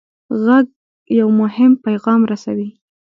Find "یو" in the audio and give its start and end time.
1.19-1.27